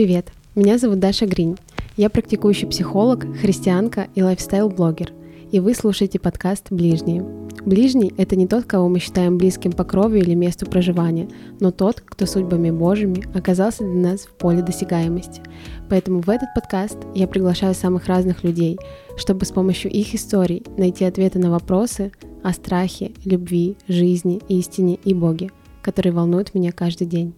[0.00, 0.32] привет!
[0.54, 1.58] Меня зовут Даша Гринь.
[1.98, 5.12] Я практикующий психолог, христианка и лайфстайл-блогер.
[5.52, 7.22] И вы слушаете подкаст «Ближние».
[7.66, 11.28] Ближний— это не тот, кого мы считаем близким по крови или месту проживания,
[11.60, 15.42] но тот, кто судьбами Божьими оказался для нас в поле досягаемости.
[15.90, 18.78] Поэтому в этот подкаст я приглашаю самых разных людей,
[19.18, 22.10] чтобы с помощью их историй найти ответы на вопросы
[22.42, 25.50] о страхе, любви, жизни, истине и Боге,
[25.82, 27.34] которые волнуют меня каждый день.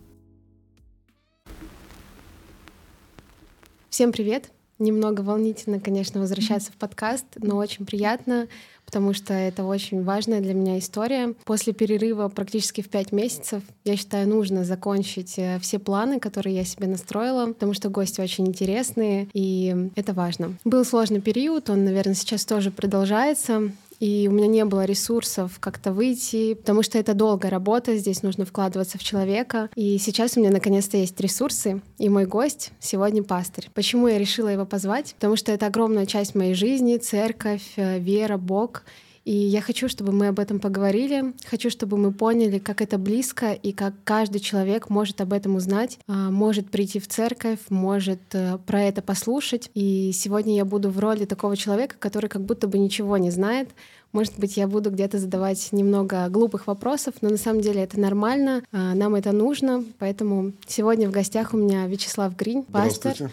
[3.92, 4.48] Всем привет!
[4.78, 8.48] Немного волнительно, конечно, возвращаться в подкаст, но очень приятно,
[8.86, 11.34] потому что это очень важная для меня история.
[11.44, 16.64] После перерыва практически в пять месяцев, я считаю, нужно закончить э, все планы, которые я
[16.64, 20.56] себе настроила, потому что гости очень интересные, и это важно.
[20.64, 23.72] Был сложный период, он, наверное, сейчас тоже продолжается
[24.02, 28.44] и у меня не было ресурсов как-то выйти, потому что это долгая работа, здесь нужно
[28.44, 29.70] вкладываться в человека.
[29.76, 33.70] И сейчас у меня наконец-то есть ресурсы, и мой гость сегодня пастырь.
[33.74, 35.14] Почему я решила его позвать?
[35.14, 38.82] Потому что это огромная часть моей жизни, церковь, э, вера, Бог—
[39.24, 41.32] и я хочу, чтобы мы об этом поговорили.
[41.46, 45.98] Хочу, чтобы мы поняли, как это близко и как каждый человек может об этом узнать,
[46.08, 49.70] а, может прийти в церковь, может э, про это послушать.
[49.74, 53.68] И сегодня я буду в роли такого человека, который как будто бы ничего не знает.
[54.10, 58.62] Может быть, я буду где-то задавать немного глупых вопросов, но на самом деле это нормально,
[58.72, 59.84] а, нам это нужно.
[59.98, 63.30] Поэтому сегодня в гостях у меня Вячеслав Гринь, пастор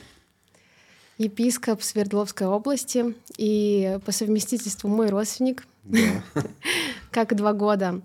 [1.20, 5.68] епископ Свердловской области и по совместительству мой родственник,
[7.12, 8.02] как два года.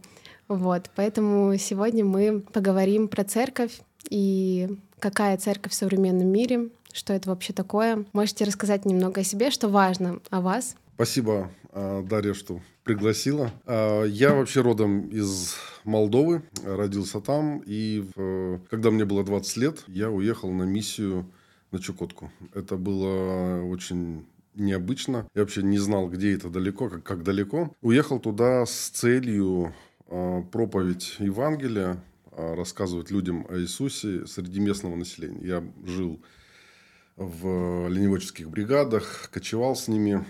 [0.49, 7.31] Вот, поэтому сегодня мы поговорим про церковь и какая церковь в современном мире, что это
[7.31, 8.05] вообще такое.
[8.13, 10.77] Можете рассказать немного о себе, что важно о вас.
[10.97, 13.51] Спасибо, а, Дарья, что пригласила.
[13.65, 18.05] А, я вообще родом из Молдовы, родился там, и
[18.71, 21.27] когда мне было 20 лет, я уехал на миссию
[21.75, 22.31] на Чукотку.
[22.55, 25.29] Это было очень необычно.
[25.35, 27.75] Я вообще не знал, где это далеко, как, как далеко.
[27.83, 29.75] Уехал туда с целью
[30.07, 32.01] э, проповедь Евангелия,
[32.31, 35.41] э, рассказывать людям о Иисусе среди местного населения.
[35.45, 36.21] Я жил
[37.17, 40.25] в ленивоческих бригадах, кочевал с ними,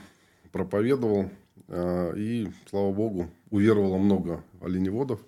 [0.50, 1.30] проповедовал.
[1.69, 5.20] Э, и, слава богу, уверовало много оленеводов.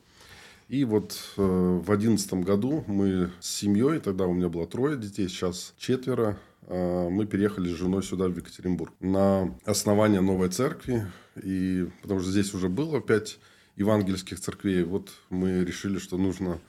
[0.69, 5.28] И вот э, в одиннадцатом году мы с семьей, тогда у меня было трое детей,
[5.28, 11.06] сейчас четверо, э, мы переехали с женой сюда, в Екатеринбург, на основание новой церкви.
[11.41, 13.38] И потому что здесь уже было пять
[13.77, 14.82] евангельских церквей.
[14.82, 16.60] Вот мы решили, что нужно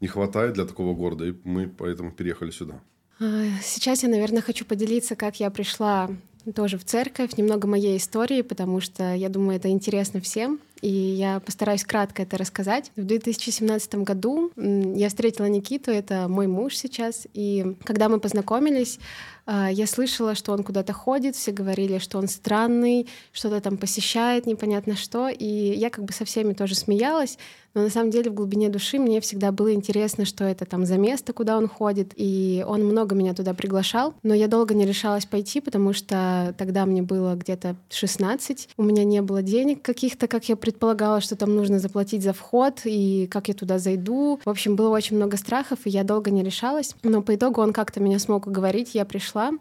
[0.00, 2.80] не хватает для такого города, и мы поэтому переехали сюда.
[3.20, 6.10] А, сейчас я, наверное, хочу поделиться, как я пришла
[6.54, 11.40] тоже в церковь, немного моей истории, потому что я думаю, это интересно всем и я
[11.40, 12.90] постараюсь кратко это рассказать.
[12.96, 18.98] В 2017 году я встретила Никиту, это мой муж сейчас, и когда мы познакомились,
[19.44, 24.46] а, я слышала, что он куда-то ходит, все говорили, что он странный, что-то там посещает,
[24.46, 27.38] непонятно что, и я как бы со всеми тоже смеялась,
[27.74, 30.98] но на самом деле в глубине души мне всегда было интересно, что это там за
[30.98, 35.26] место, куда он ходит, и он много меня туда приглашал, но я долго не решалась
[35.26, 40.48] пойти, потому что тогда мне было где-то 16, у меня не было денег каких-то, как
[40.48, 40.71] я предполагала,
[41.20, 44.40] что там нужно заплатить за вход, и как я туда зайду.
[44.44, 47.72] В общем, было очень много страхов, и я долго не решалась, но по итогу он
[47.72, 49.52] как-то меня смог уговорить, я пришла.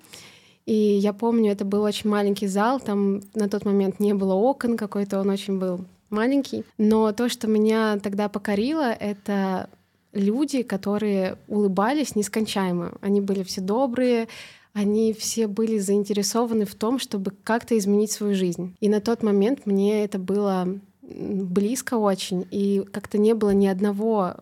[0.66, 4.77] И я помню, это был очень маленький зал, там на тот момент не было окон,
[4.77, 6.63] какой-то он очень был маленький.
[6.77, 9.69] Но то, что меня тогда покорило, это
[10.13, 12.93] люди, которые улыбались нескончаемо.
[13.01, 14.28] Они были все добрые,
[14.73, 18.75] они все были заинтересованы в том, чтобы как-то изменить свою жизнь.
[18.79, 24.35] И на тот момент мне это было близко очень, и как-то не было ни одного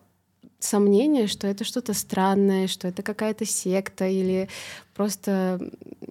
[0.58, 4.48] сомнение, что это что-то странное, что это какая-то секта или
[4.94, 5.58] просто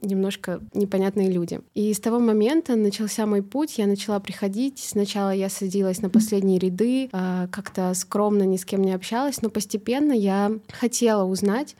[0.01, 1.61] немножко непонятные люди.
[1.75, 4.79] И с того момента начался мой путь, я начала приходить.
[4.79, 9.49] Сначала я садилась на последние ряды, а, как-то скромно ни с кем не общалась, но
[9.49, 11.75] постепенно я хотела узнать,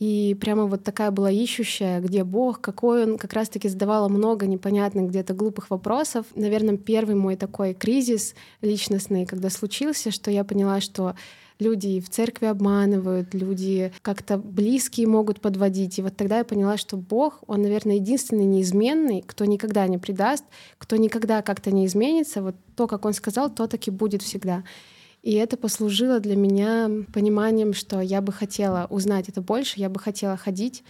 [0.00, 5.10] и прямо вот такая была ищущая, где Бог, какой он, как раз-таки задавала много непонятных
[5.10, 6.24] где-то глупых вопросов.
[6.34, 11.16] Наверное, первый мой такой кризис личностный, когда случился, что я поняла, что
[11.58, 15.98] люди в церкви обманывают, люди как-то близкие могут подводить.
[15.98, 20.46] И вот тогда я поняла, что Бог, Он, наверное, единственный неизменный, кто никогда не предаст,
[20.78, 22.40] кто никогда как-то не изменится.
[22.40, 24.64] Вот то, как Он сказал, то таки будет всегда.
[25.22, 30.00] И это послужило для меня пониманием, что я бы хотела узнать это больше, я бы
[30.00, 30.82] хотела ходить.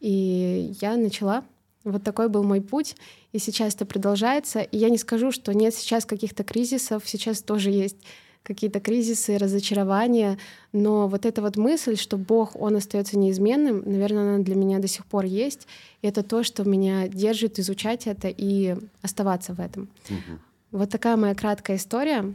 [0.00, 1.44] И я начала.
[1.84, 2.96] Вот такой был мой путь.
[3.32, 4.60] И сейчас это продолжается.
[4.60, 7.04] И я не скажу, что нет сейчас каких-то кризисов.
[7.06, 7.96] Сейчас тоже есть
[8.42, 10.38] какие-то кризисы, разочарования,
[10.72, 14.88] но вот эта вот мысль, что Бог, Он остается неизменным, наверное, она для меня до
[14.88, 15.66] сих пор есть.
[16.02, 19.88] И это то, что меня держит изучать это и оставаться в этом.
[20.08, 20.38] Угу.
[20.72, 22.34] Вот такая моя краткая история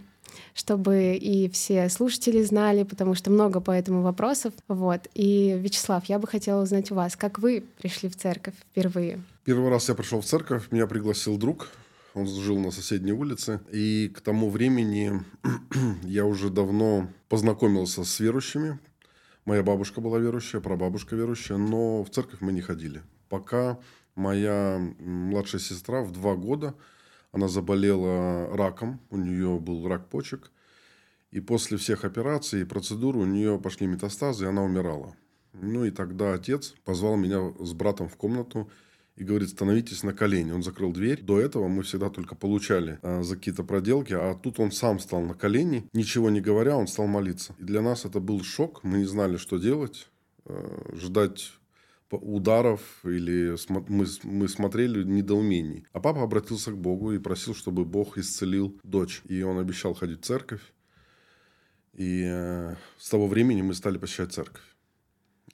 [0.53, 4.53] чтобы и все слушатели знали, потому что много по этому вопросов.
[4.67, 5.01] Вот.
[5.13, 9.21] И, Вячеслав, я бы хотела узнать у вас, как вы пришли в церковь впервые?
[9.43, 11.69] Первый раз я пришел в церковь, меня пригласил друг,
[12.13, 13.59] он жил на соседней улице.
[13.71, 15.21] И к тому времени
[16.03, 18.79] я уже давно познакомился с верующими.
[19.43, 23.03] Моя бабушка была верующая, прабабушка верующая, но в церковь мы не ходили.
[23.29, 23.77] Пока
[24.15, 26.73] моя младшая сестра в два года,
[27.35, 30.51] она заболела раком, у нее был рак почек.
[31.31, 35.17] И после всех операций и процедур у нее пошли метастазы, и она умирала.
[35.51, 38.71] Ну и тогда отец позвал меня с братом в комнату
[39.17, 40.53] и говорит, становитесь на колени.
[40.53, 41.21] Он закрыл дверь.
[41.21, 45.19] До этого мы всегда только получали а, за какие-то проделки, а тут он сам стал
[45.19, 47.53] на колени, ничего не говоря, он стал молиться.
[47.59, 50.07] И для нас это был шок, мы не знали, что делать,
[50.45, 51.51] а, ждать
[52.11, 55.85] ударов или мы, мы смотрели недоумений.
[55.91, 59.21] А папа обратился к Богу и просил, чтобы Бог исцелил дочь.
[59.25, 60.61] И он обещал ходить в церковь.
[61.93, 64.63] И э, с того времени мы стали посещать церковь.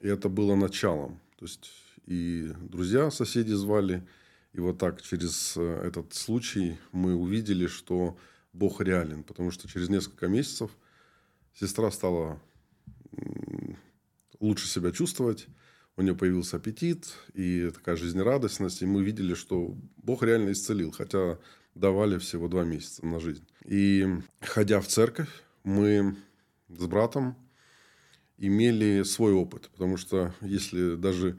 [0.02, 1.20] И это было началом.
[1.38, 1.72] То есть
[2.06, 4.06] и друзья, соседи звали.
[4.54, 8.18] И вот так через э, этот случай мы увидели, что
[8.54, 9.24] Бог реален.
[9.24, 10.72] Потому что через несколько месяцев
[11.54, 12.42] сестра стала
[14.40, 15.48] лучше себя чувствовать.
[15.98, 18.82] У нее появился аппетит и такая жизнерадостность.
[18.82, 20.92] И мы видели, что Бог реально исцелил.
[20.92, 21.38] Хотя
[21.76, 23.46] давали всего два месяца на жизнь.
[23.66, 24.08] И
[24.42, 25.30] ходя в церковь,
[25.64, 26.16] мы
[26.70, 27.36] с братом
[28.38, 29.70] имели свой опыт.
[29.72, 31.38] Потому что если даже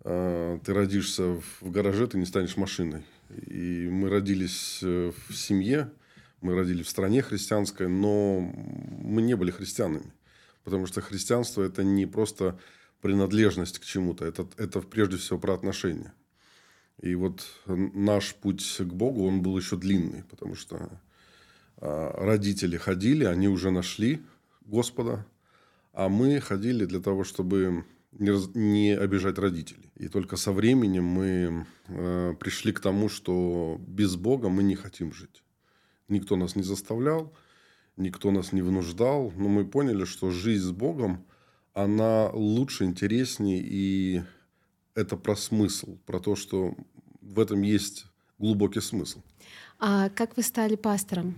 [0.00, 3.04] а, ты родишься в гараже, ты не станешь машиной.
[3.30, 5.90] И мы родились э, в семье,
[6.40, 10.12] мы родились в стране христианской, но мы не были христианами.
[10.62, 12.58] Потому что христианство– это не просто
[13.04, 16.14] принадлежность к чему-то, это, это прежде всего про отношения.
[17.02, 20.88] И вот наш путь к Богу, он был еще длинный, потому что
[21.76, 24.22] а, родители ходили, они уже нашли
[24.62, 25.26] Господа,
[25.92, 29.92] а мы ходили для того, чтобы не, не обижать родителей.
[29.96, 35.12] И только со временем мы э, пришли к тому, что без Бога мы не хотим
[35.12, 35.44] жить.
[36.08, 37.34] Никто нас не заставлял,
[37.98, 41.26] никто нас не вынуждал, но мы поняли, что жизнь с Богом,
[41.74, 44.22] она лучше, интереснее, и
[44.94, 46.74] это про смысл, про то, что
[47.20, 48.06] в этом есть
[48.38, 49.20] глубокий смысл.
[49.78, 51.36] А как вы стали пастором?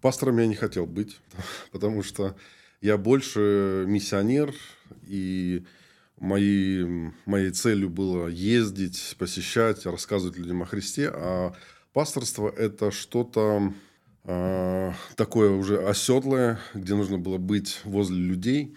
[0.00, 1.18] Пастором я не хотел быть,
[1.72, 2.36] потому что
[2.80, 4.54] я больше миссионер,
[5.06, 5.64] и
[6.16, 11.10] мои, моей целью было ездить, посещать, рассказывать людям о Христе.
[11.12, 11.54] А
[11.92, 13.72] пасторство– это что-то
[14.24, 18.76] э, такое уже оседлое, где нужно было быть возле людей.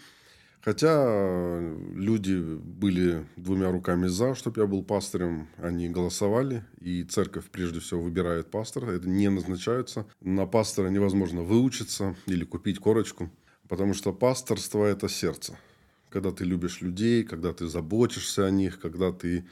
[0.64, 1.60] Хотя
[1.96, 8.02] люди были двумя руками за, чтобы я был пастырем, они голосовали, и церковь прежде всего
[8.02, 10.06] выбирает пастора, это не назначается.
[10.22, 13.32] На пастора невозможно выучиться или купить корочку,
[13.68, 15.58] потому что пасторство– это сердце–
[16.12, 19.46] когда ты любишь людей, когда ты заботишься о них, когда ты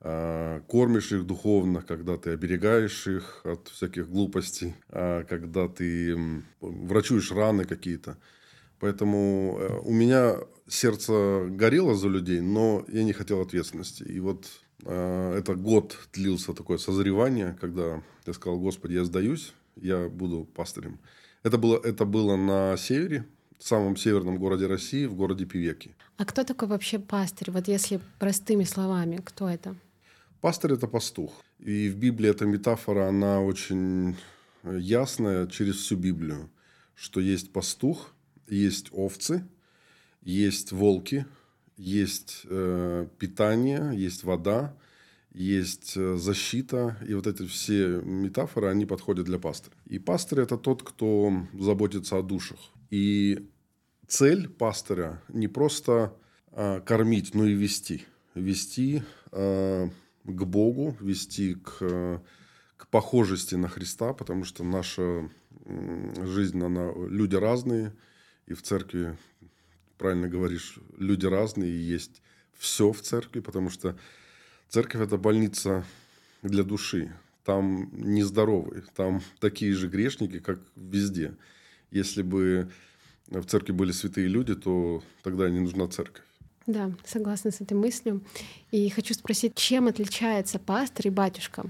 [0.00, 6.40] э, кормишь их духовно, когда ты оберегаешь их от всяких глупостей, э, когда ты э,
[6.60, 8.16] врачуешь раны какие-то.
[8.78, 10.36] Поэтому э, у меня
[10.68, 14.02] сердце горело за людей, но я не хотел ответственности.
[14.02, 14.46] И вот
[14.84, 20.98] э, это год длился такое созревание, когда я сказал, Господи, я сдаюсь, я буду пастырем.
[21.42, 23.26] Это было, это было на севере,
[23.58, 25.94] в самом северном городе России, в городе Пивеки.
[26.16, 27.50] А кто такой вообще пастырь?
[27.50, 29.76] Вот если простыми словами, кто это?
[30.40, 31.32] Пастырь– это пастух.
[31.58, 34.16] И в Библии эта метафора, она очень
[34.62, 36.50] ясная через всю Библию,
[36.94, 38.10] что есть пастух,
[38.48, 39.46] есть овцы,
[40.24, 41.26] есть волки,
[41.76, 44.76] есть э, питание, есть вода,
[45.32, 46.96] есть э, защита.
[47.06, 49.76] И вот эти все метафоры, они подходят для пастыря.
[49.86, 52.58] И пастырь– это тот, кто заботится о душах.
[52.90, 53.50] И
[54.06, 56.16] цель пастыря не просто
[56.52, 58.04] э, кормить, но и вести.
[58.34, 59.02] Вести
[59.32, 59.88] э,
[60.24, 62.22] к Богу, вести к,
[62.76, 65.28] к похожести на Христа, потому что наша
[65.66, 67.94] жизнь, она, люди разные,
[68.46, 69.16] и в церкви,
[70.04, 72.20] правильно говоришь, люди разные, и есть
[72.58, 73.96] все в церкви, потому что
[74.68, 75.82] церковь– это больница
[76.42, 77.10] для души.
[77.42, 81.32] Там нездоровые, там такие же грешники, как везде.
[81.90, 82.70] Если бы
[83.28, 86.24] в церкви были святые люди, то тогда не нужна церковь.
[86.66, 88.20] Да, согласна с этой мыслью.
[88.72, 91.64] И хочу спросить, чем отличается пастор и батюшка?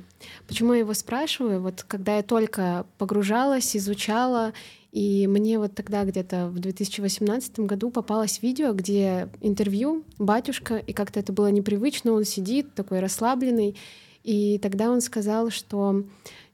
[0.48, 1.60] Почему я его спрашиваю?
[1.60, 4.54] Вот когда я только погружалась, изучала
[4.94, 11.18] И мне вот тогда где-то в 2018 году попалось видео, где интервью батюшка, и как-то
[11.18, 13.74] это было непривычно, он сидит такой расслабленный,
[14.22, 16.04] и тогда он сказал, что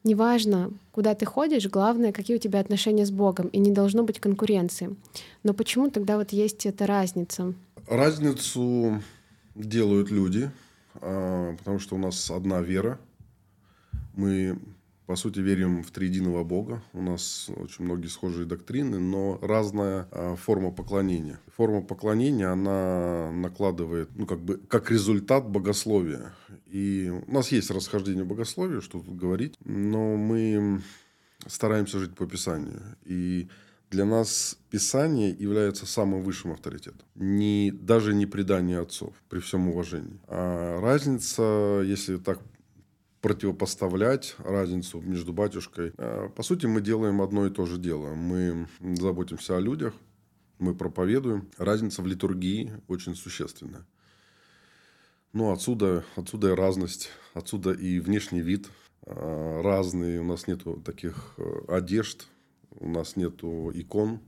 [0.04, 4.20] неважно, куда ты ходишь, главное, какие у тебя отношения с Богом, и не должно быть
[4.20, 4.96] конкуренции.
[5.42, 7.52] Но почему тогда вот есть эта разница?
[7.88, 9.02] Разницу
[9.54, 10.50] делают люди,
[10.94, 12.98] а, потому что у нас одна вера.
[14.14, 14.58] Мы
[15.10, 16.84] по сути, верим в триединого Бога.
[16.92, 21.40] У нас очень многие схожие доктрины, но разная а, форма поклонения.
[21.56, 26.32] Форма поклонения, она накладывает, ну, как бы, как результат богословия.
[26.66, 30.80] И у нас есть расхождение богословия, что тут говорить, но мы
[31.44, 32.80] стараемся жить по Писанию.
[33.04, 33.48] И
[33.90, 37.04] для нас Писание является самым высшим авторитетом.
[37.16, 40.20] Не, даже не предание отцов, при всем уважении.
[40.28, 42.38] А разница, если так
[43.20, 45.92] противопоставлять разницу между батюшкой.
[45.98, 48.14] А, по сути, мы делаем одно и то же дело.
[48.14, 49.94] Мы заботимся о людях,
[50.58, 51.48] мы проповедуем.
[51.58, 53.86] Разница в литургии очень существенная.
[55.32, 58.68] Ну, отсюда, отсюда и разность, отсюда и внешний вид
[59.02, 60.18] а, разный.
[60.18, 62.26] У нас нету таких э, одежд,
[62.70, 64.20] у нас нету икон.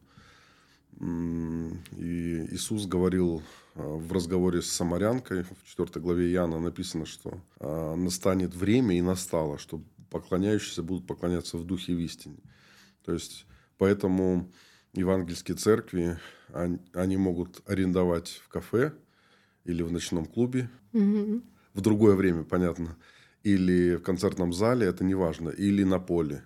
[1.00, 3.42] И Иисус говорил
[3.74, 9.00] а, в разговоре с самарянкой, в 4 главе Иоанна написано, что а, настанет время и
[9.00, 12.36] настало, что поклоняющиеся будут поклоняться в духе и в истине.
[13.04, 13.46] То есть,
[13.78, 14.50] поэтому
[14.92, 16.18] евангельские церкви,
[16.52, 18.92] они, могут арендовать в кафе
[19.64, 21.42] или в ночном клубе, mm-hmm.
[21.74, 22.96] в другое время, понятно,
[23.42, 26.44] или в концертном зале, это не важно, или на поле.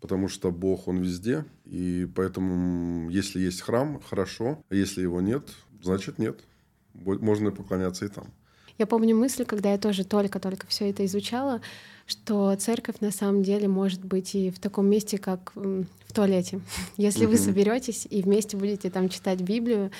[0.00, 5.48] Потому что Бог, Он везде, и поэтому, если есть храм, хорошо, а если его нет,
[5.82, 6.40] значит нет
[7.04, 8.26] можно поклоняться и там.
[8.78, 11.60] Я помню мысль, когда я тоже только-только все это изучала,
[12.06, 16.60] что церковь на самом деле может быть и в таком месте, как в туалете.
[16.96, 19.90] Если вы соберетесь и вместе будете там читать Библию,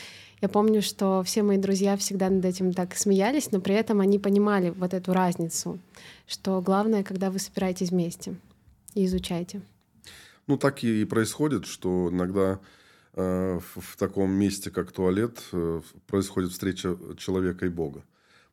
[0.41, 4.21] я помню, что все мои друзья всегда над этим так смеялись, но при этом они
[4.21, 5.81] понимали вот эту разницу,
[6.29, 8.37] что главное, когда вы собираетесь вместе
[8.95, 9.61] и изучаете.
[10.49, 12.61] Ну, так и происходит, что иногда
[13.21, 18.05] Э, в таком месте, как туалет, э, происходит встреча человека и Бога.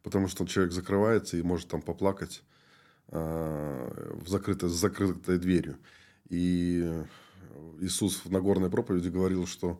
[0.01, 2.41] Потому что человек закрывается и может там поплакать
[3.09, 5.77] э, в закрытой, с закрытой дверью.
[6.29, 7.03] И
[7.79, 9.79] Иисус в Нагорной проповеди говорил, что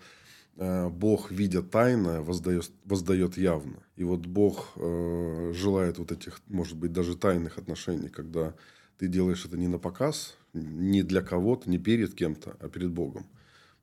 [0.55, 3.77] Бог, видя тайное, воздает, воздает явно.
[3.97, 8.53] И вот Бог желает вот этих, может быть, даже тайных отношений, когда
[8.97, 13.25] ты делаешь это не на показ, не для кого-то, не перед кем-то, а перед Богом.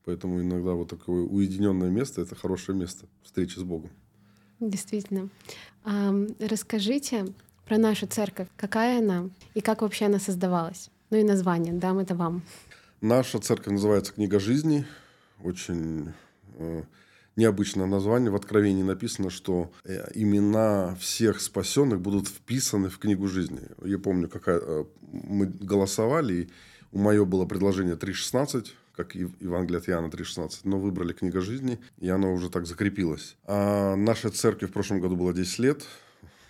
[0.05, 3.89] Поэтому иногда вот такое уединенное место это хорошее место встречи с Богом.
[4.59, 5.29] Действительно.
[6.39, 7.25] Расскажите
[7.65, 8.47] про нашу церковь.
[8.57, 10.89] Какая она и как вообще она создавалась?
[11.09, 12.41] Ну и название, дам это вам.
[13.01, 14.85] Наша церковь называется «Книга жизни».
[15.43, 16.13] Очень
[16.57, 16.83] э,
[17.35, 18.31] необычное название.
[18.31, 23.61] В Откровении написано, что э, имена всех спасенных будут вписаны в книгу жизни.
[23.83, 26.49] Я помню, какая э, мы голосовали, и
[26.91, 31.79] у мое было предложение 3.16, как и Евангелие от Иоанна 3.16, но выбрали книга жизни,
[31.99, 33.35] и оно уже так закрепилось.
[33.45, 35.83] А наша церковь в прошлом году была 10 лет,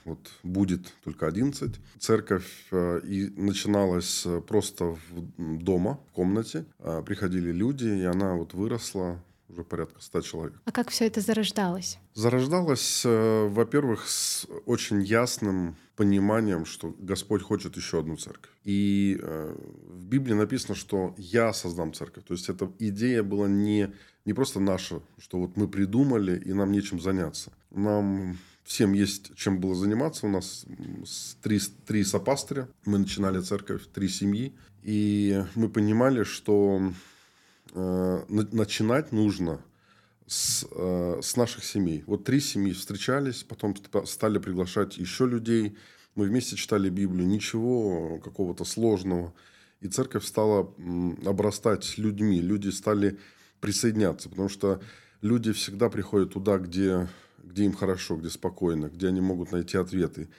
[0.06, 1.80] вот будет только 11.
[2.00, 5.00] Церковь э, и начиналась э, просто в,
[5.38, 6.66] дома, в комнате.
[6.80, 9.24] А, приходили люди, и она вот выросла
[9.54, 10.54] уже порядка ста человек.
[10.66, 12.00] А как все это зарождалось?
[12.14, 18.52] Зарождалось, э, во-первых, с очень ясным пониманием, что Господь хочет еще одну церковь.
[18.64, 19.56] И э,
[19.88, 22.26] в Библии написано, что я создам церковь.
[22.26, 23.94] То есть эта идея была не,
[24.26, 27.52] не просто наша, что вот мы придумали, и нам нечем заняться.
[27.72, 30.26] Нам всем есть чем было заниматься.
[30.26, 30.66] У нас
[31.42, 32.68] три, три сопастыря.
[32.86, 34.54] Мы начинали церковь, три семьи.
[34.82, 36.92] И мы понимали, что
[38.34, 39.62] начинать нужно
[40.28, 42.04] с, э, с наших семей.
[42.08, 43.76] Вот три семьи встречались, потом
[44.06, 45.78] стали приглашать еще людей.
[46.16, 49.34] Мы вместе читали Библию, ничего какого-то сложного.
[49.82, 50.74] И церковь стала
[51.26, 53.20] обрастать людьми, люди стали
[53.60, 54.82] присоединяться, потому что
[55.22, 57.10] люди всегда приходят туда, где,
[57.44, 60.30] где им хорошо, где спокойно, где они могут найти ответы.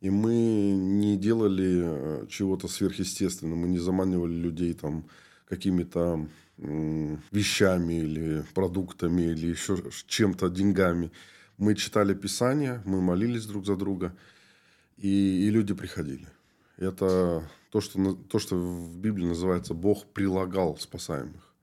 [0.00, 5.06] И мы не делали э, чего-то сверхъестественного, мы не заманивали людей там
[5.46, 6.28] какими-то
[6.60, 11.10] вещами или продуктами или еще чем-то, деньгами.
[11.56, 14.14] Мы читали Писание, мы молились друг за друга,
[14.96, 16.26] и, и люди приходили.
[16.76, 21.54] Это то что, то, что в Библии называется «Бог прилагал спасаемых».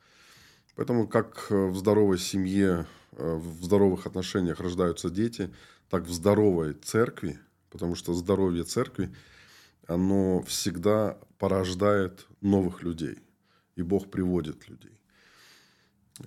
[0.75, 5.51] Поэтому как в здоровой семье, э, в здоровых отношениях рождаются дети,
[5.89, 7.39] так в здоровой церкви,
[7.71, 9.13] потому что здоровье церкви,
[9.87, 13.19] оно всегда порождает новых людей
[13.77, 14.91] и Бог приводит людей.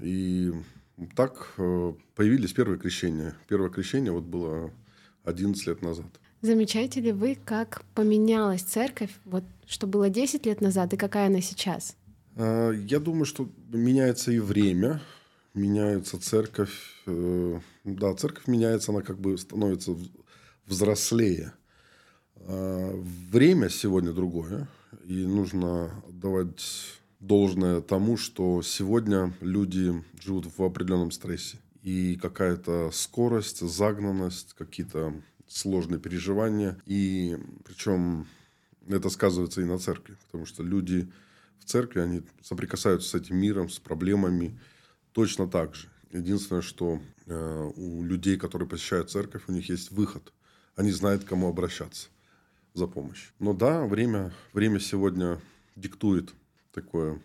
[0.00, 0.52] И
[1.16, 3.34] так э, появились первые крещения.
[3.48, 4.70] Первое крещение вот было
[5.24, 6.06] 11 лет назад.
[6.42, 11.40] Замечаете ли вы, как поменялась церковь, вот что было 10 лет назад и какая она
[11.40, 11.96] сейчас?
[12.36, 15.02] А, я думаю, что меняется и время,
[15.52, 17.02] меняется церковь.
[17.06, 19.96] Э, да, церковь меняется, она как бы становится
[20.66, 21.52] взрослее.
[22.36, 24.66] Время сегодня другое,
[25.04, 31.58] и нужно давать должное тому, что сегодня люди живут в определенном стрессе.
[31.82, 35.14] И какая-то скорость, загнанность, какие-то
[35.46, 36.80] сложные переживания.
[36.86, 38.26] И причем
[38.88, 41.10] это сказывается и на церкви, потому что люди
[41.58, 44.58] в церкви, они соприкасаются с этим миром, с проблемами
[45.12, 45.88] точно так же.
[46.12, 50.32] Единственное, что э, у людей, которые посещают церковь, у них есть выход.
[50.74, 52.08] Они знают, к кому обращаться
[52.74, 53.30] за помощью.
[53.38, 55.40] Но да, время, время сегодня
[55.76, 56.34] диктует
[56.72, 57.20] такое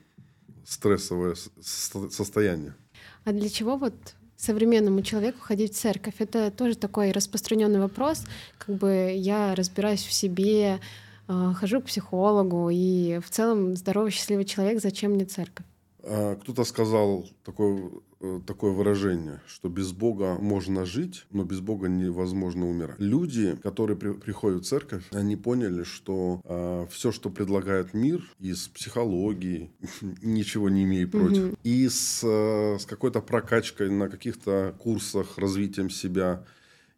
[0.65, 2.75] стрессовое состояние.
[3.23, 3.93] А для чего вот
[4.35, 6.15] современному человеку ходить в церковь?
[6.19, 8.23] Это тоже такой распространенный вопрос.
[8.57, 10.79] Как бы я разбираюсь в себе,
[11.27, 15.65] э, хожу к психологу, и в целом здоровый, счастливый человек, зачем мне церковь?
[16.07, 17.89] А, кто-то сказал такое,
[18.21, 22.99] э, такое выражение, что без Бога можно жить, но без Бога невозможно умирать.
[22.99, 28.23] Люди, которые при, приходят в церковь, они поняли, что э, а, все, что предлагает мир
[28.39, 29.71] из психологии,
[30.21, 31.57] ничего не имею против, угу.
[31.63, 36.45] и с, э, с какой-то прокачкой на каких-то курсах, развитием себя,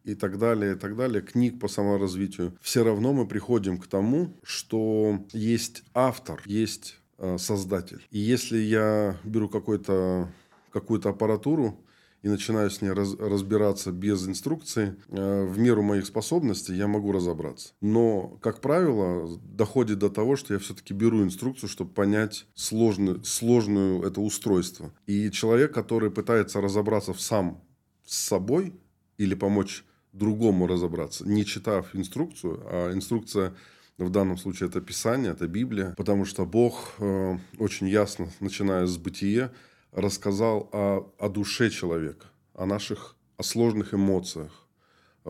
[0.04, 4.34] и так далее, и так далее, книг по саморазвитию, все равно мы приходим к тому,
[4.42, 6.98] что есть автор, есть
[7.38, 8.06] создатель.
[8.12, 10.30] И если я беру какой-то,
[10.72, 11.80] какую-то аппаратуру
[12.24, 17.12] и начинаю с ней раз, разбираться без инструкции, э, в меру моих способностей я могу
[17.12, 17.74] разобраться.
[17.82, 24.04] Но, как правило, доходит до того, что я все-таки беру инструкцию, чтобы понять сложную, сложную
[24.04, 24.92] это устройство.
[25.06, 27.64] И человек, который пытается разобраться сам
[28.06, 28.74] с собой
[29.18, 33.54] или помочь другому разобраться, не читав инструкцию, а инструкция
[33.98, 38.98] в данном случае это Писание, это Библия, потому что Бог э, очень ясно, начиная с
[38.98, 39.52] бытия,
[39.91, 44.66] рассказал о, о душе человека, о наших, о сложных эмоциях,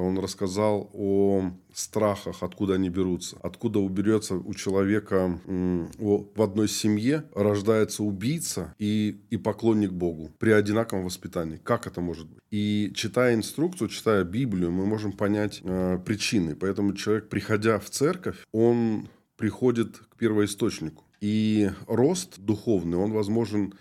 [0.01, 8.03] он рассказал о страхах, откуда они берутся, откуда уберется у человека в одной семье рождается
[8.03, 11.59] убийца и, и поклонник Богу при одинаковом воспитании.
[11.63, 12.39] Как это может быть?
[12.51, 16.55] И читая инструкцию, читая Библию, мы можем понять э, причины.
[16.55, 21.03] Поэтому человек, приходя в церковь, он приходит к первоисточнику.
[21.21, 23.73] И рост духовный, он возможен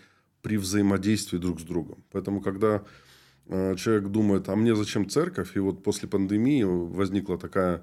[0.42, 2.04] при взаимодействии друг с другом.
[2.12, 2.84] Поэтому, когда
[3.48, 5.56] человек думает, а мне зачем церковь?
[5.56, 7.82] И вот после пандемии возникла такая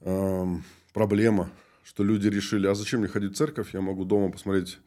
[0.00, 0.46] э,
[0.92, 1.50] проблема,
[1.84, 3.74] что люди решили, а зачем мне ходить в церковь?
[3.74, 4.78] Я могу дома посмотреть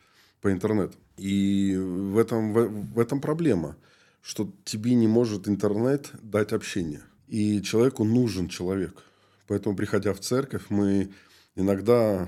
[0.41, 0.97] по интернету.
[1.17, 3.77] И в этом, в, в этом проблема,
[4.21, 7.01] что тебе не может интернет дать общение.
[7.27, 9.03] И человеку нужен человек.
[9.47, 11.11] Поэтому, приходя в церковь, мы
[11.55, 12.27] иногда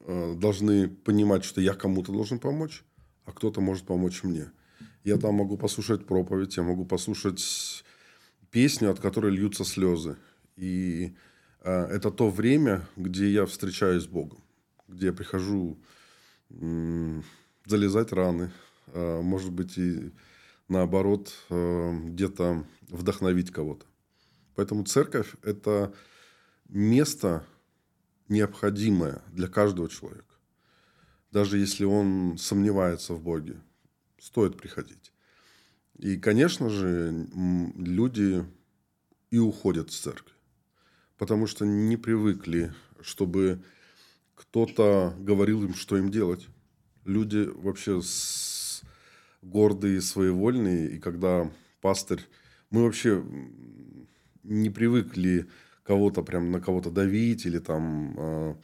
[0.00, 2.82] э, должны понимать, что я кому-то должен помочь,
[3.24, 4.50] а кто-то может помочь мне.
[5.04, 7.84] Я там могу послушать проповедь, я могу послушать
[8.50, 10.16] песню, от которой льются слезы.
[10.56, 11.14] И
[11.62, 14.42] э, это то время, где я встречаюсь с Богом,
[14.88, 15.78] где я прихожу
[16.50, 17.22] э,
[17.64, 18.50] залезать раны,
[18.88, 20.12] э, может быть, и
[20.68, 23.86] наоборот, э, где-то вдохновить кого-то.
[24.54, 25.94] Поэтому церковь– это
[26.68, 27.46] место
[28.28, 30.24] необходимое для каждого человека.
[31.30, 33.60] Даже если он сомневается в Боге,
[34.18, 35.12] стоит приходить.
[35.98, 37.26] И, конечно же,
[37.76, 38.44] люди
[39.30, 40.34] и уходят с церкви,
[41.16, 43.62] потому что не привыкли, чтобы
[44.34, 46.46] кто-то говорил им, что им делать.
[47.04, 48.82] Люди вообще с...
[49.42, 51.50] гордые, своевольные, и когда
[51.80, 52.24] пастырь...
[52.70, 53.24] Мы вообще
[54.42, 55.48] не привыкли
[55.82, 58.54] кого-то прям на кого-то давить или там э,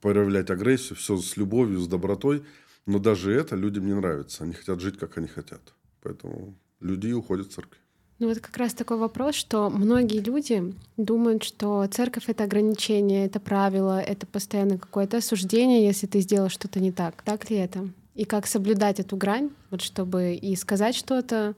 [0.00, 2.44] проявлять агрессию, все с любовью, с добротой–
[2.86, 4.44] но даже это людям не нравится.
[4.44, 5.60] Они хотят жить, как они хотят.
[6.02, 7.78] Поэтому люди уходят в церковь.
[8.20, 13.40] Ну вот как раз такой вопрос, что многие люди думают, что церковь— это ограничение, это
[13.40, 17.22] правило, это постоянно какое-то осуждение, если ты сделал что-то не так.
[17.22, 17.88] Так ли это?
[18.14, 21.56] И как соблюдать эту грань, вот чтобы и сказать что-то,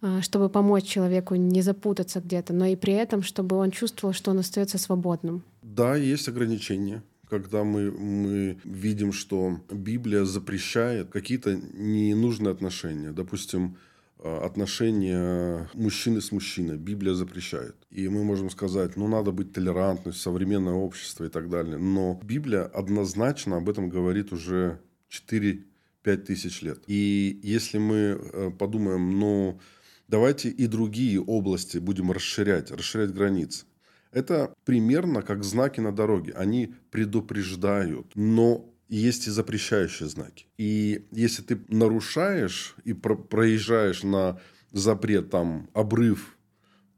[0.00, 4.30] а, чтобы помочь человеку не запутаться где-то, но и при этом, чтобы он чувствовал, что
[4.30, 5.42] он остается свободным.
[5.62, 13.12] Да, есть ограничения когда мы, мы видим, что Библия запрещает какие-то ненужные отношения.
[13.12, 13.76] Допустим,
[14.18, 16.76] э, отношения мужчины с мужчиной.
[16.76, 17.76] Библия запрещает.
[17.90, 21.78] И мы можем сказать, ну, надо быть толерантным, современное общество и так далее.
[21.78, 25.64] Но Библия однозначно об этом говорит уже 4-5
[26.02, 26.78] 5000 лет.
[26.86, 29.60] И если мы э, подумаем, ну,
[30.08, 33.66] давайте и другие области будем расширять, расширять границы.
[34.12, 36.32] Это примерно как знаки на дороге.
[36.32, 40.46] Они предупреждают, но есть и запрещающие знаки.
[40.56, 44.40] И если ты нарушаешь и про проезжаешь на
[44.72, 46.36] запрет, там, обрыв,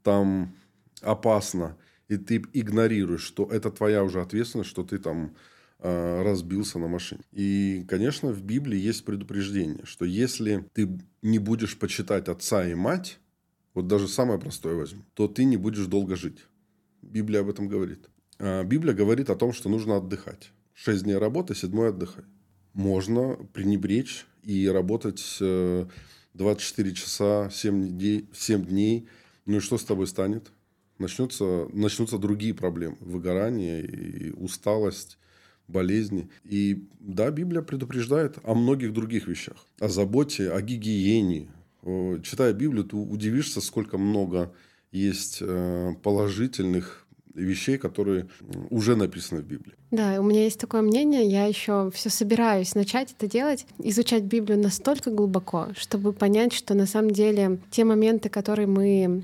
[0.03, 0.55] там
[1.01, 5.35] опасно, и ты игнорируешь, что это твоя уже ответственность, что ты там
[5.79, 7.21] э, разбился на машине.
[7.31, 13.19] И, конечно, в Библии есть предупреждение, что если ты не будешь почитать отца и мать,
[13.73, 16.39] вот даже самое простое возьму, то ты не будешь долго жить.
[17.01, 18.09] Библия об этом говорит.
[18.39, 20.51] А Библия говорит о том, что нужно отдыхать.
[20.73, 22.23] Шесть дней работы, седьмой отдыхай.
[22.73, 29.07] Можно пренебречь и работать 24 э, часа, 7 дней, 7 дней.
[29.45, 30.51] Ну и что с тобой станет?
[30.97, 32.97] Начнется, начнутся другие проблемы.
[32.99, 35.17] Выгорание, и усталость,
[35.67, 36.29] болезни.
[36.43, 39.65] И да, Библия предупреждает о многих других вещах.
[39.79, 41.49] О заботе, о гигиене.
[42.23, 44.53] Читая Библию, ты удивишься, сколько много
[44.91, 47.01] есть э, положительных
[47.33, 48.27] вещей, которые
[48.69, 49.73] уже написаны в Библии.
[49.91, 54.59] Да, у меня есть такое мнение, я еще все собираюсь начать это делать, изучать Библию
[54.59, 59.23] настолько глубоко, чтобы понять, что на самом деле те моменты, которые мы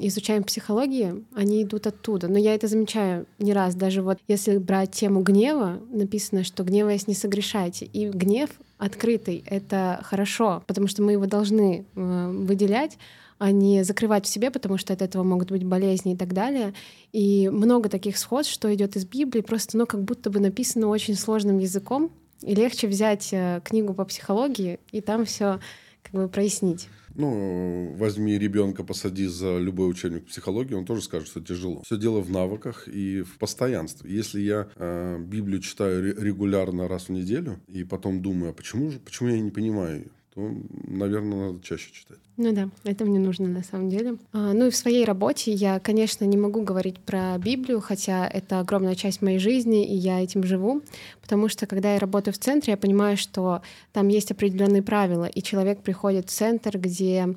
[0.00, 2.28] изучаем в психологии, они идут оттуда.
[2.28, 3.74] Но я это замечаю не раз.
[3.74, 7.84] Даже вот если брать тему гнева, написано, что гневаясь не согрешайте.
[7.84, 12.96] И гнев открытый— это хорошо, потому что мы его должны э, выделять,
[13.40, 16.74] а не закрывать в себе, потому что от этого могут быть болезни и так далее.
[17.10, 21.14] И много таких сходств, что идет из Библии, просто ну, как будто бы написано очень
[21.14, 25.58] сложным языком, и легче взять э, книгу по психологии и там все
[26.02, 26.88] как бы прояснить.
[27.14, 31.82] Ну, возьми ребенка, посади за любой учебник психологии, он тоже скажет, что тяжело.
[31.84, 34.14] Все дело в навыках и в постоянстве.
[34.14, 38.98] Если я э, Библию читаю регулярно раз в неделю и потом думаю, а почему же,
[38.98, 40.10] почему я не понимаю?
[40.40, 40.54] То,
[40.88, 42.18] наверное, надо чаще читать.
[42.36, 44.16] Ну да, это мне нужно на самом деле.
[44.32, 48.60] А, ну и в своей работе я, конечно, не могу говорить про Библию, хотя это
[48.60, 50.82] огромная часть моей жизни, и я этим живу,
[51.20, 55.42] потому что когда я работаю в центре, я понимаю, что там есть определенные правила, и
[55.42, 57.34] человек приходит в центр, где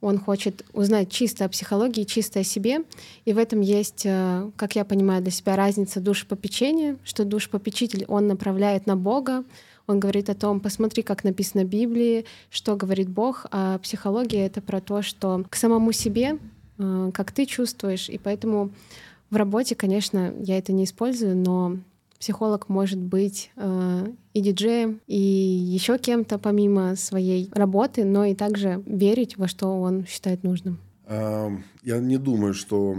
[0.00, 2.84] он хочет узнать чисто о психологии, чисто о себе.
[3.24, 8.28] И в этом есть, э, как я понимаю, для себя разница душепопечения, что душепопечитель, он
[8.28, 9.42] направляет на Бога,
[9.88, 14.60] он говорит о том, посмотри, как написано в Библии, что говорит Бог, а психология— это
[14.60, 16.38] про то, что к самому себе,
[16.78, 18.70] э, как ты чувствуешь, и поэтому
[19.30, 21.78] в работе, конечно, я это не использую, но
[22.18, 28.82] психолог может быть э, и диджеем, и еще кем-то помимо своей работы, но и также
[28.86, 30.78] верить во что он считает нужным.
[31.08, 32.94] Я не думаю, что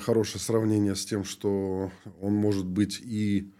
[0.00, 3.52] хорошее сравнение с тем, что он может быть и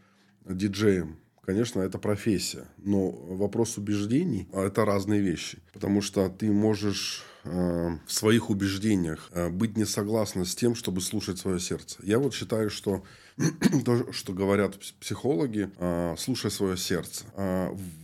[0.45, 2.67] диджеем конечно, это профессия.
[2.79, 5.59] Но вопрос убеждений а,– это разные вещи.
[5.73, 11.01] Потому что ты можешь э, в своих убеждениях э, быть не согласна с тем, чтобы
[11.01, 11.99] слушать свое сердце.
[12.03, 13.05] Я вот считаю, что
[13.85, 17.25] то, что говорят психологи, э, слушай свое сердце.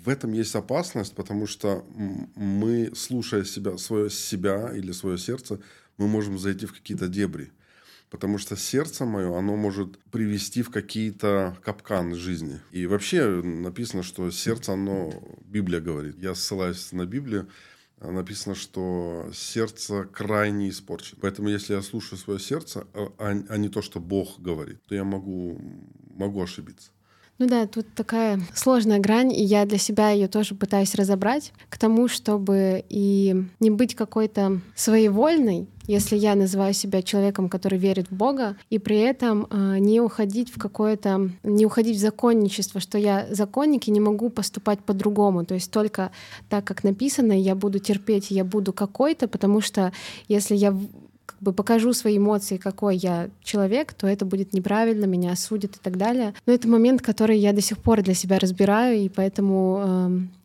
[0.03, 1.85] В этом есть опасность, потому что
[2.37, 5.61] мы, слушая себя, свое себя или свое сердце,
[5.99, 7.53] мы можем зайти в какие-то дебри.
[8.11, 12.61] Потому что сердце мое, оно может привести в какие-то капканы жизни.
[12.73, 15.13] И вообще написано, что сердце, оно,
[15.45, 17.49] Библия говорит, я ссылаюсь на Библию,
[18.01, 21.19] написано, что сердце крайне испорчено.
[21.23, 24.95] Поэтому, если я слушаю свое сердце, а, а, а не то, что Бог говорит, то
[24.95, 25.61] я могу,
[26.17, 26.91] могу ошибиться.
[27.41, 31.79] Ну да, тут такая сложная грань, и я для себя ее тоже пытаюсь разобрать к
[31.79, 38.15] тому, чтобы и не быть какой-то своевольной, если я называю себя человеком, который верит в
[38.15, 43.27] Бога, и при этом э, не уходить в какое-то, не уходить в законничество, что я
[43.31, 45.45] законник и не могу поступать по-другому.
[45.45, 46.13] То есть только
[46.49, 49.93] так, как написано, я буду терпеть, я буду какой-то, потому что
[50.29, 50.77] если я
[51.27, 55.81] как бы покажу свои эмоции, какой я человек, то это будет неправильно, меня осудят и
[55.83, 56.35] так далее.
[56.47, 59.83] Но это момент, который я до сих пор для себя разбираю, и поэтому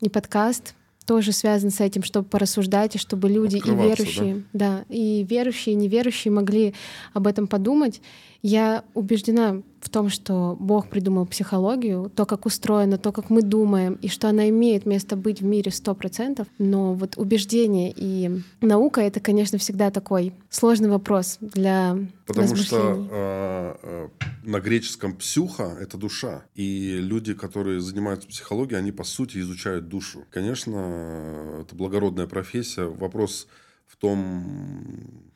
[0.02, 0.74] э, и подкаст
[1.06, 4.78] тоже связан с этим, чтобы порассуждать, и чтобы люди и верующие, да?
[4.78, 6.74] да, и верующие, и неверующие могли
[7.14, 8.02] об этом подумать.
[8.42, 14.00] Я убеждена в том, что Бог придумал психологию, то, как устроено, то, как мы думаем,
[14.02, 16.48] и что она имеет место быть в мире сто процентов.
[16.58, 23.76] Но вот убеждение и наука— это, конечно, всегда такой сложный вопрос для Потому что э,
[23.84, 24.10] э,
[24.44, 26.46] на греческом «псюха»— это душа.
[26.56, 30.26] И люди, которые занимаются психологией, они, по сути, изучают душу.
[30.32, 32.86] Конечно, это благородная профессия.
[32.86, 33.48] Вопрос
[33.86, 35.30] в том,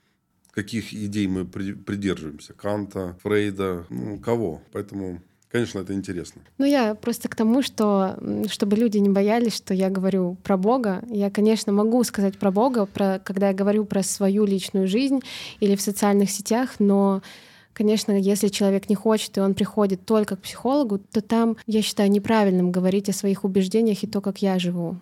[0.52, 2.54] каких идей мы придерживаемся.
[2.54, 4.62] Канта, Фрейда, ну, кого.
[4.72, 6.42] Поэтому конечно, это интересно.
[6.58, 8.18] Ну, я просто к тому, что
[8.50, 11.04] чтобы люди не боялись, что я говорю про Бога.
[11.10, 15.22] Я, конечно, могу сказать про Бога, про, когда я говорю про свою личную жизнь
[15.60, 17.22] или в социальных сетях, но
[17.72, 22.12] Конечно, если человек не хочет, и он приходит только к психологу, то там, я считаю,
[22.12, 24.98] неправильным говорить о своих убеждениях и то, как я живу.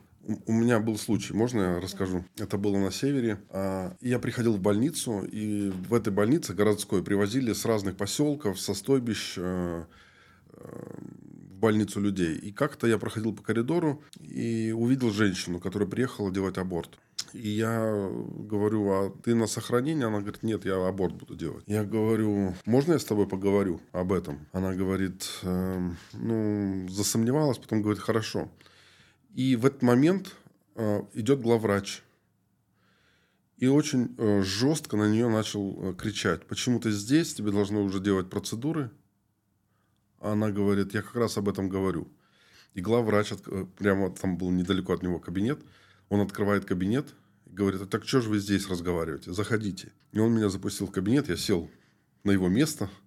[0.45, 2.25] У меня был случай, можно я расскажу?
[2.37, 3.39] Это было на севере.
[3.49, 8.73] А, я приходил в больницу, и в этой больнице городской привозили с разных поселков, со
[8.73, 9.85] стойбищ э,
[10.51, 10.59] э,
[11.57, 12.35] в больницу людей.
[12.35, 16.99] И как-то я проходил по коридору и увидел женщину, которая приехала делать аборт.
[17.31, 20.07] И я говорю, а ты на сохранение?
[20.07, 21.63] Она говорит, нет, я аборт буду делать.
[21.67, 24.45] Я говорю, можно я с тобой поговорю об этом?
[24.51, 28.49] Она говорит, э, ну, засомневалась, потом говорит, хорошо.
[29.37, 30.35] И в этот момент
[30.73, 32.01] э, идет главврач.
[33.57, 36.47] И очень э, жестко на нее начал э, кричать.
[36.47, 37.35] Почему ты здесь?
[37.35, 38.89] Тебе должны уже делать процедуры.
[40.19, 42.07] Она говорит, я как раз об этом говорю.
[42.73, 43.33] И главврач,
[43.77, 45.59] прямо там был недалеко от него кабинет,
[46.09, 47.13] он открывает кабинет
[47.45, 49.33] говорит, а так что же вы здесь разговариваете?
[49.33, 49.91] Заходите.
[50.13, 51.69] И он меня запустил в кабинет, я сел
[52.23, 52.89] на его место–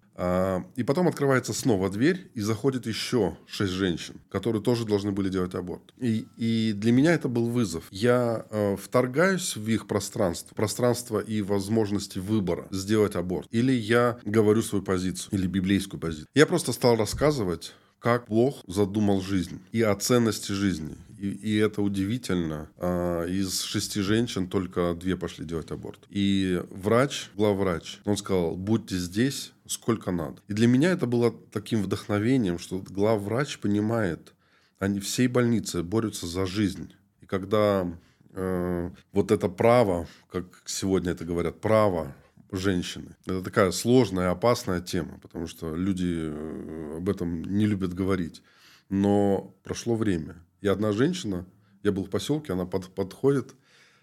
[0.76, 5.54] и потом открывается снова дверь, и заходит еще шесть женщин, которые тоже должны были делать
[5.54, 5.94] аборт.
[5.98, 7.84] И, и для меня это был вызов.
[7.90, 13.48] Я э, вторгаюсь в их пространство, пространство и возможности выбора сделать аборт.
[13.50, 16.26] Или я говорю свою позицию, или библейскую позицию.
[16.34, 20.96] Я просто стал рассказывать как Бог задумал жизнь и о ценности жизни.
[21.18, 22.70] И, и это удивительно.
[22.78, 26.00] А, из шести женщин только две пошли делать аборт.
[26.08, 30.42] И врач, главврач, он сказал, будьте здесь сколько надо.
[30.48, 34.34] И для меня это было таким вдохновением, что главврач понимает,
[34.80, 36.92] они всей больницы борются за жизнь.
[37.20, 37.86] И когда
[38.32, 42.14] э, вот это право, как сегодня это говорят, право
[42.50, 43.14] женщины.
[43.26, 48.42] Это такая сложная, опасная тема, потому что люди э, об этом не любят говорить.
[48.88, 50.34] Но прошло время.
[50.60, 51.46] И одна женщина,
[51.84, 53.54] я был в поселке, она под, подходит,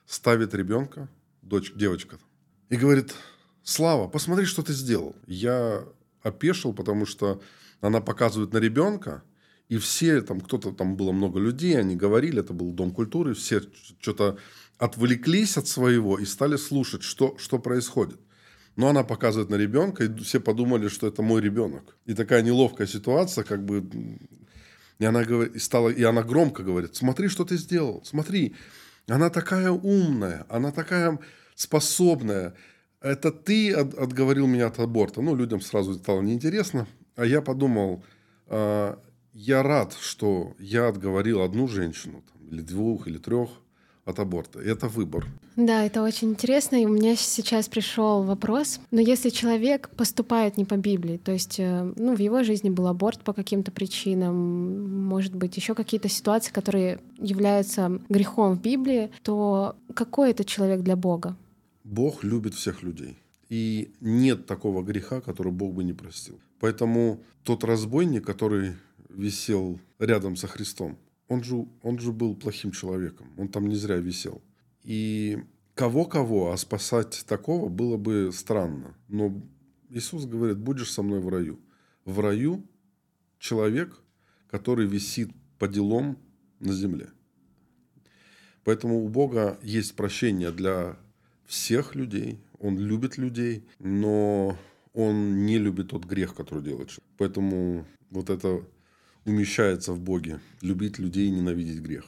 [0.05, 1.09] ставит ребенка,
[1.41, 2.19] дочь, девочка,
[2.69, 3.13] и говорит,
[3.67, 5.13] Слава, посмотри, что ты сделал.
[5.25, 5.83] Я
[6.23, 7.41] опешил, потому что
[7.81, 9.23] она показывает на ребенка,
[9.67, 13.61] и все, там кто-то, там было много людей, они говорили, это был Дом культуры, все
[13.99, 14.37] что-то
[14.77, 18.21] отвлеклись от своего и стали слушать, что, что происходит.
[18.77, 21.97] Но она показывает на ребенка, и все подумали, что это мой ребенок.
[22.05, 23.85] И такая неловкая ситуация, как бы...
[24.99, 28.55] И она, говорит, и стала, и она громко говорит, смотри, что ты сделал, смотри.
[29.09, 31.19] Она такая умная, она такая
[31.53, 32.55] способная.
[33.01, 35.21] Это ты от, отговорил меня от аборта.
[35.21, 36.87] Ну, людям сразу стало неинтересно.
[37.15, 38.03] А я подумал,
[38.47, 38.95] э,
[39.33, 43.49] я рад, что я отговорил одну женщину, там, или двух, или трех
[44.07, 44.59] от аборта.
[44.59, 45.27] Это выбор.
[45.57, 46.81] Да, это очень интересно.
[46.81, 48.79] И у меня сейчас пришел вопрос.
[48.89, 52.87] Но если человек поступает не по Библии, то есть э, ну, в его жизни был
[52.87, 59.75] аборт по каким-то причинам, может быть, еще какие-то ситуации, которые являются грехом в Библии, то
[59.93, 61.35] какой это человек для Бога?
[61.87, 63.17] Бог любит всех людей.
[63.47, 66.39] И нет такого греха, который Бог бы не простил.
[66.59, 68.73] Поэтому тот разбойник, который
[69.09, 70.97] висел рядом со Христом,
[71.29, 73.27] он же, он же был плохим человеком.
[73.37, 74.41] Он там не зря висел.
[74.83, 75.39] И
[75.75, 78.93] кого-кого, а спасать такого было бы странно.
[79.07, 79.41] Но
[79.89, 81.57] Иисус говорит, будешь со мной в раю.
[82.03, 82.65] В раю
[83.39, 83.97] человек,
[84.49, 86.17] который висит по делам
[86.59, 87.09] на земле.
[88.65, 90.97] Поэтому у Бога есть прощение для
[91.47, 94.57] всех людей, он любит людей, но
[94.93, 96.91] он не любит тот грех, который делает.
[97.17, 98.63] Поэтому вот это
[99.25, 100.39] умещается в Боге.
[100.61, 102.05] Любить людей и ненавидеть грех.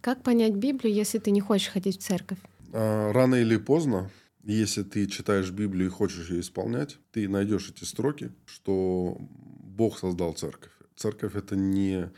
[0.00, 2.38] Как понять Библию, если ты не хочешь ходить в церковь?
[2.72, 4.10] А, рано или поздно,
[4.42, 10.32] если ты читаешь Библию и хочешь ее исполнять, ты найдешь эти строки, что Бог создал
[10.32, 10.72] церковь.
[10.96, 12.10] Церковь это не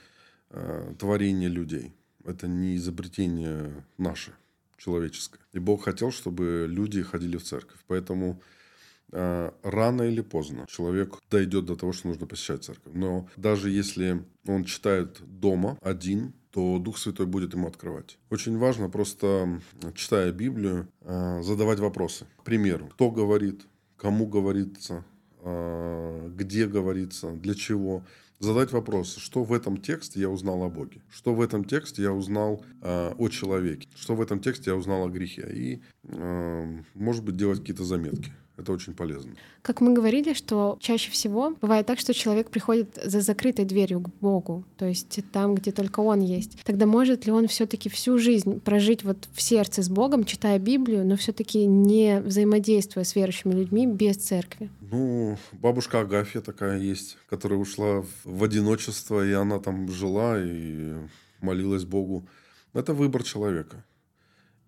[0.51, 1.93] э, творение людей,
[2.25, 4.33] это не изобретение наше
[4.85, 5.41] человеческое.
[5.53, 7.79] И Бог хотел, чтобы люди ходили в церковь.
[7.87, 8.41] Поэтому
[9.13, 12.93] э, рано или поздно человек дойдет до того, что нужно посещать церковь.
[12.95, 18.19] Но даже если он читает дома один, то Дух Святой будет ему открывать.
[18.31, 19.61] Очень важно просто,
[19.95, 22.27] читая Библию, э, задавать вопросы.
[22.37, 23.67] К примеру, кто говорит,
[23.97, 25.05] кому говорится,
[25.41, 28.05] э, где говорится, для чего
[28.39, 32.13] задать вопрос, что в этом тексте я узнал о Боге, что в этом тексте я
[32.13, 35.49] узнал э, о человеке, что в этом тексте я узнал о грехе.
[35.53, 38.33] И, э, может быть, делать какие-то заметки.
[38.57, 39.33] Это очень полезно.
[39.63, 44.09] Как мы говорили, что чаще всего бывает так, что человек приходит за закрытой дверью к
[44.21, 46.63] Богу, то есть там, где только Он есть.
[46.65, 50.61] Тогда может ли он все таки всю жизнь прожить вот в сердце с Богом, читая
[50.61, 54.71] Библию, но все таки не взаимодействуя с верующими людьми без церкви?
[54.81, 60.95] Ну, бабушка Агафья такая есть, которая ушла в одиночество, и она там жила и
[61.41, 62.29] молилась Богу.
[62.73, 63.85] Это выбор человека.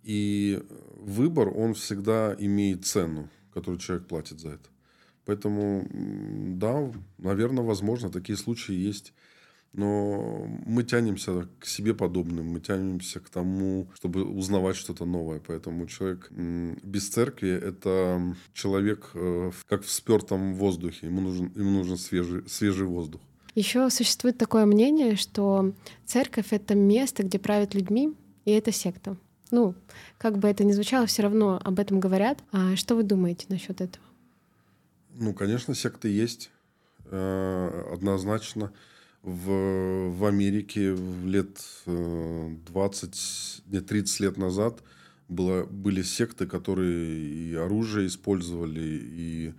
[0.03, 0.61] И
[0.97, 4.69] выбор, он всегда имеет цену который человек платит за это.
[5.25, 9.13] Поэтому, да, наверное, возможно, такие случаи есть.
[9.73, 15.41] Но мы тянемся к себе подобным, мы тянемся к тому, чтобы узнавать что-то новое.
[15.47, 21.07] Поэтому человек без церкви– это человек э, как в спертом воздухе.
[21.07, 23.21] Ему нужен, ему нужен свежий, свежий воздух.
[23.55, 25.73] Еще существует такое мнение, что
[26.05, 28.15] церковь— это место, где правят людьми,
[28.45, 29.17] и это секта.
[29.51, 29.75] Ну,
[30.19, 32.39] как бы это ни звучало, все равно об этом говорят.
[32.53, 34.05] А что вы думаете насчет этого?
[35.15, 36.51] Ну, конечно, секты есть.
[37.11, 38.73] Э, однозначно.
[39.23, 43.15] В, в Америке лет 20,
[43.67, 44.83] э, нет, 30 лет назад
[45.29, 49.55] было, были секты, которые и оружие использовали, и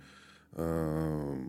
[0.52, 1.46] э,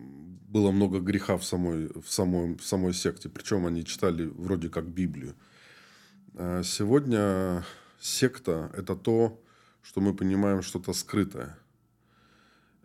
[0.49, 3.29] было много греха в самой, в, самой, в самой секте.
[3.29, 5.35] Причем они читали вроде как Библию.
[6.35, 7.63] А сегодня
[7.99, 9.41] секта– это то,
[9.81, 11.57] что мы понимаем что-то скрытое.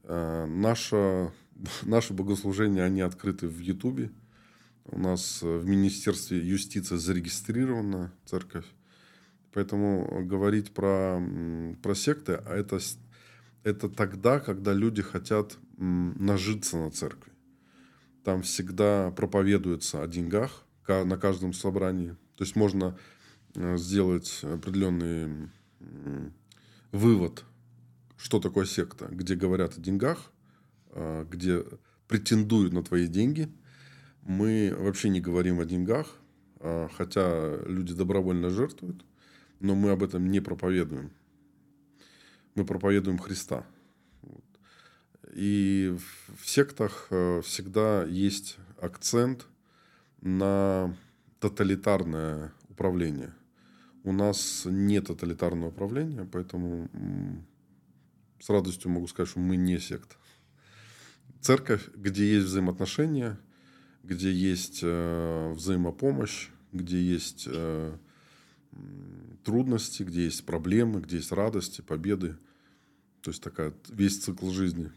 [0.03, 1.33] Э, наше,
[1.83, 4.11] наши богослужения, они открыты в Ютубе.
[4.87, 8.66] У нас в Министерстве юстиции зарегистрирована церковь.
[9.53, 11.22] Поэтому говорить про,
[11.83, 12.81] про секты, а это,
[13.62, 17.33] это тогда, когда люди хотят нажиться на церкви.
[18.24, 22.16] Там всегда проповедуется о деньгах на каждом собрании.
[22.37, 22.98] То есть можно Э,
[23.55, 25.51] сделать определенный
[26.90, 27.45] вывод,
[28.17, 30.31] что такое секта, где говорят о деньгах,
[30.90, 31.64] э, где
[32.09, 33.49] претендуют на твои деньги.
[34.23, 36.17] Мы вообще не говорим о деньгах,
[36.61, 39.05] э, хотя люди добровольно жертвуют,
[39.61, 41.11] но мы об этом не проповедуем.
[42.55, 43.67] Мы проповедуем Христа.
[45.33, 45.97] И
[46.38, 47.09] в сектах
[47.43, 49.47] всегда есть акцент
[50.21, 50.97] на
[51.40, 53.35] тоталитарное управление–
[54.05, 56.88] у нас не тоталитарного управления, поэтому
[58.38, 60.17] с радостью могу сказать, что мы не секта.
[61.40, 63.38] Церковь, где есть взаимоотношения,
[64.03, 67.97] где есть э, взаимопомощь, где есть э,
[69.45, 72.37] трудности, где есть проблемы, где есть радости, победы.
[73.23, 74.90] То есть такая весь цикл жизни.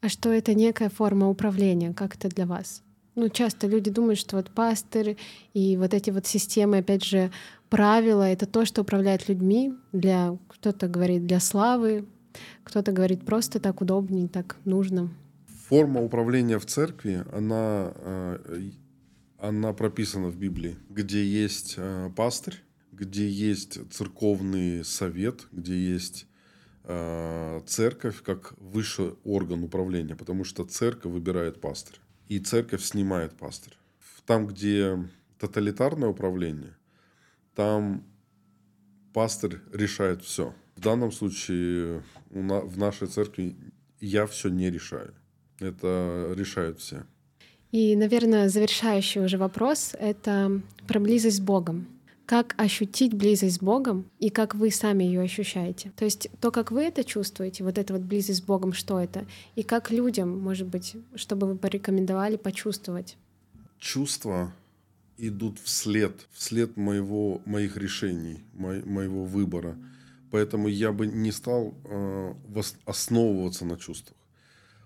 [0.00, 1.94] А что это некая форма управления?
[1.94, 2.82] Как это для вас?
[3.14, 5.18] Ну, часто люди думают, что вот пастырь
[5.52, 7.30] и вот эти вот системы, опять же,
[7.68, 9.74] правила— это то, что управляет людьми.
[9.92, 12.06] Для кто-то говорит для славы,
[12.64, 15.10] кто-то говорит просто так удобнее, так нужно.
[15.68, 18.70] Форма управления в церкви, она, э,
[19.38, 26.26] она прописана в Библии, где есть э, пастырь, где есть церковный совет, где есть
[26.84, 33.76] э, церковь как высший орган управления, потому что церковь выбирает пастыря, и церковь снимает пастыря.
[34.26, 34.98] Там, где
[35.38, 36.76] тоталитарное управление,
[37.54, 38.04] там
[39.12, 40.54] пастырь решает все.
[40.76, 43.56] В данном случае в нашей церкви
[44.00, 45.14] я все не решаю.
[45.60, 47.04] Это решают все.
[47.70, 51.86] И, наверное, завершающий уже вопрос— это про близость с Богом.
[52.26, 55.92] Как ощутить близость с Богом и как вы сами ее ощущаете?
[55.96, 59.26] То есть то, как вы это чувствуете, вот эта вот близость с Богом, что это?
[59.56, 63.16] И как людям, может быть, чтобы вы порекомендовали почувствовать?
[63.78, 64.52] Чувство
[65.18, 69.76] идут вслед, вслед моего, моих решений, мо, моего выбора.
[70.30, 72.34] Поэтому я бы не стал э,
[72.86, 74.16] основываться на чувствах.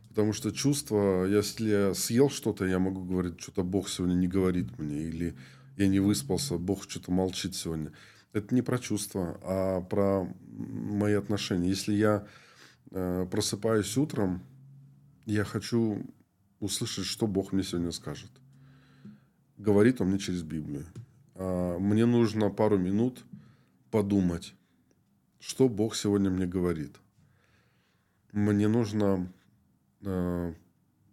[0.09, 4.79] Потому что чувства, если я съел что-то, я могу говорить, что-то Бог сегодня не говорит
[4.79, 5.35] мне, или
[5.77, 7.93] я не выспался, Бог что-то молчит сегодня.
[8.33, 11.69] Это не про чувства, а про мои отношения.
[11.69, 12.27] Если я
[12.91, 14.43] э, просыпаюсь утром,
[15.25, 16.05] я хочу
[16.61, 18.31] услышать, что Бог мне сегодня скажет
[19.59, 20.87] говорит он мне через Библию.
[21.35, 23.25] А мне нужно пару минут
[23.91, 24.55] подумать,
[25.39, 26.97] что Бог сегодня мне говорит.
[28.33, 29.33] Мне нужно
[30.03, 30.55] э,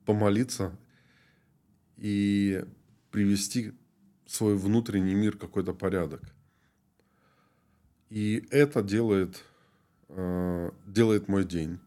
[0.06, 0.78] помолиться
[1.98, 2.66] и
[3.12, 3.74] привести
[4.34, 6.22] свой внутренний мир какой-то порядок.
[8.10, 9.44] И это делает,
[10.10, 11.80] э, делает мой день.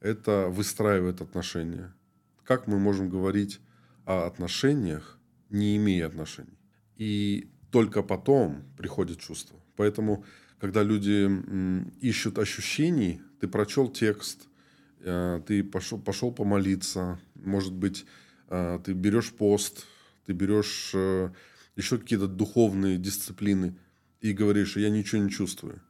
[0.00, 1.94] Это выстраивает отношения.
[2.42, 3.60] Как мы можем говорить
[4.04, 5.18] о отношениях,
[5.50, 6.58] не имея отношений.
[6.96, 9.56] И только потом приходит чувство.
[9.76, 10.24] Поэтому,
[10.58, 11.30] когда люди
[12.00, 14.48] ищут ощущений, ты прочел текст,
[15.00, 18.04] э, ты пошел, пошел помолиться, может быть,
[18.48, 19.86] э, ты берешь пост,
[20.26, 20.92] ты берешь
[21.76, 23.76] еще какие-то духовные дисциплины
[24.20, 25.80] и говоришь, я ничего не чувствую.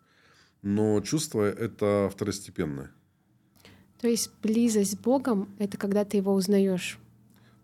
[0.62, 2.90] Но чувство это второстепенное.
[4.00, 6.98] То есть близость с Богом— это когда ты его узнаешь?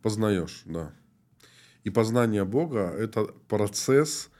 [0.02, 0.94] Познаешь, да.
[1.84, 4.30] И познание Бога— это процесс,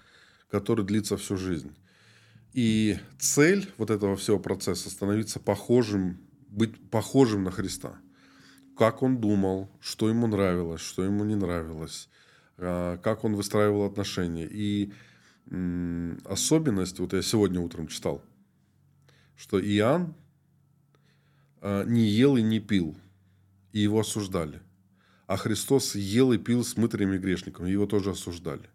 [0.51, 1.74] который длится всю жизнь.
[2.53, 6.18] И цель вот этого всего процесса— становиться похожим,
[6.49, 7.99] быть похожим на Христа.
[8.76, 12.09] Как он думал, что ему нравилось, что ему не нравилось,
[12.61, 14.47] как он выстраивал отношения.
[14.51, 14.93] И
[16.25, 18.23] особенность, вот я сегодня утром читал,
[19.37, 20.15] что Иоанн
[21.61, 22.97] а, не ел и не пил,
[23.73, 24.61] и его осуждали.
[25.27, 28.69] А Христос ел и пил с мытарями и грешниками, его тоже осуждали.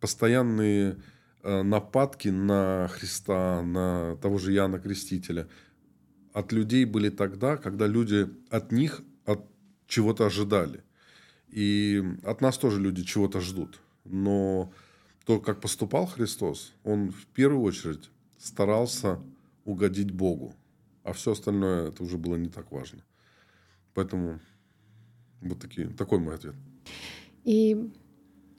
[0.00, 0.96] Постоянные
[1.42, 5.48] а, нападки на Христа, на того же Иоанна Крестителя
[6.32, 9.44] от людей были тогда, когда люди от них от
[9.86, 10.82] чего-то ожидали.
[11.50, 13.80] И от нас тоже люди чего-то ждут.
[14.04, 14.72] Но
[15.24, 19.20] то, как поступал Христос, он в первую очередь старался
[19.64, 20.54] угодить Богу.
[21.02, 23.02] А все остальное это уже было не так важно.
[23.94, 24.38] Поэтому
[25.40, 26.54] вот такие, такой мой ответ.
[27.44, 27.90] И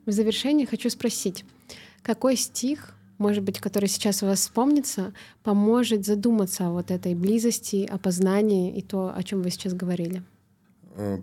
[0.05, 1.45] в завершение хочу спросить,
[2.01, 5.13] какой стих, может быть, который сейчас у вас вспомнится,
[5.43, 10.23] поможет задуматься о вот этой близости, опознании и то, о чем вы сейчас говорили?
[10.95, 11.21] А,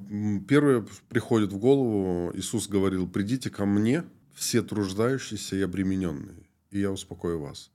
[0.48, 4.04] первое приходит в голову, Иисус говорил, придите ко мне,
[4.34, 7.70] все труждающиеся и обремененные, и я успокою вас.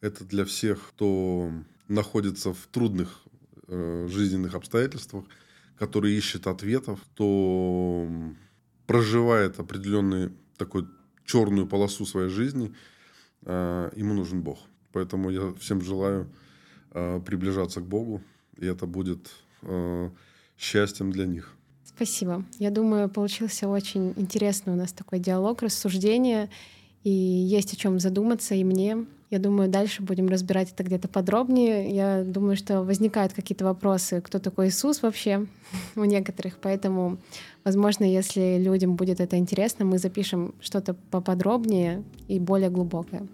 [0.00, 1.50] Это для всех, кто
[1.88, 3.22] находится в трудных
[3.68, 5.24] э, жизненных обстоятельствах,
[5.78, 8.08] который ищет ответов, кто
[8.86, 10.90] проживает определенную такую
[11.24, 12.74] черную полосу своей жизни,
[13.42, 14.60] э, ему нужен Бог.
[14.92, 16.30] Поэтому я всем желаю
[16.92, 18.22] э, приближаться к Богу,
[18.56, 19.30] и это будет
[19.62, 20.10] э,
[20.58, 21.54] счастьем для них.
[21.84, 22.44] Спасибо.
[22.58, 26.50] Я думаю, получился очень интересный у нас такой диалог, рассуждение,
[27.04, 31.90] и есть о чем задуматься и мне, я думаю, дальше будем разбирать это где-то подробнее.
[31.90, 35.46] Я думаю, что возникают какие-то вопросы, кто такой Иисус вообще
[35.96, 36.58] у некоторых.
[36.62, 37.18] Поэтому,
[37.64, 43.26] возможно, если людям будет это интересно, мы запишем что-то поподробнее и более глубокое.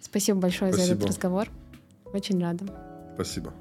[0.00, 0.86] Спасибо большое Спасибо.
[0.86, 1.48] за этот разговор.
[2.12, 2.64] Очень рада.
[3.14, 3.52] Спасибо.